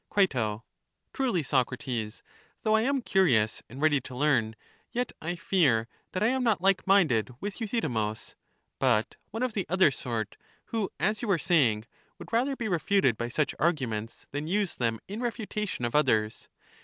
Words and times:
CrL 0.09 0.63
Truly, 1.13 1.43
Socrates, 1.43 2.23
though 2.63 2.75
I 2.75 2.81
am 2.81 3.03
curious 3.03 3.61
and 3.69 3.79
ready 3.79 4.01
to 4.01 4.15
learn, 4.15 4.55
yet 4.91 5.11
I 5.21 5.35
fear 5.35 5.87
that 6.13 6.23
I 6.23 6.27
am 6.29 6.43
not 6.43 6.59
like 6.59 6.87
minded 6.87 7.29
with 7.39 7.61
Euthydemus, 7.61 8.33
but 8.79 9.15
one 9.29 9.43
of 9.43 9.53
the 9.53 9.67
other 9.69 9.91
sort, 9.91 10.37
who, 10.65 10.89
as 10.99 11.21
you 11.21 11.27
were 11.27 11.37
saying, 11.37 11.85
would 12.17 12.33
rather 12.33 12.55
be 12.55 12.67
refuted 12.67 13.15
by 13.15 13.29
such 13.29 13.53
arguments 13.59 14.25
than 14.31 14.47
use 14.47 14.73
them 14.75 14.99
in 15.07 15.21
refutation 15.21 15.85
of 15.85 15.93
others. 15.93 16.49